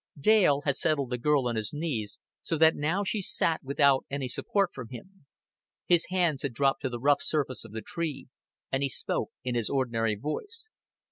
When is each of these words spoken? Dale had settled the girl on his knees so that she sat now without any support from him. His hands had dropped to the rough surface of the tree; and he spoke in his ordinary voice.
Dale 0.19 0.61
had 0.61 0.77
settled 0.77 1.11
the 1.11 1.19
girl 1.19 1.47
on 1.47 1.55
his 1.55 1.73
knees 1.73 2.17
so 2.41 2.57
that 2.57 2.73
she 3.05 3.21
sat 3.21 3.59
now 3.61 3.67
without 3.67 4.05
any 4.09 4.27
support 4.27 4.73
from 4.73 4.87
him. 4.89 5.27
His 5.85 6.07
hands 6.09 6.41
had 6.41 6.55
dropped 6.55 6.81
to 6.81 6.89
the 6.89 6.97
rough 6.99 7.21
surface 7.21 7.63
of 7.63 7.71
the 7.71 7.83
tree; 7.83 8.27
and 8.71 8.81
he 8.81 8.89
spoke 8.89 9.29
in 9.43 9.53
his 9.53 9.69
ordinary 9.69 10.15
voice. 10.15 10.71